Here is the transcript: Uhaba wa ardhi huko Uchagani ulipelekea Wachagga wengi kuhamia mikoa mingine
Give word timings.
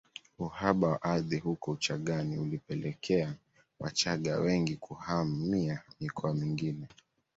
Uhaba 0.39 0.87
wa 0.91 1.01
ardhi 1.03 1.37
huko 1.37 1.71
Uchagani 1.71 2.37
ulipelekea 2.37 3.33
Wachagga 3.79 4.37
wengi 4.39 4.75
kuhamia 4.75 5.81
mikoa 5.99 6.33
mingine 6.33 6.87